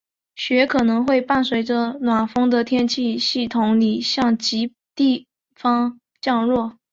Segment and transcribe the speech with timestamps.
[0.35, 6.75] 雪可能会伴随着暖锋的天气系统里向极地方向降落。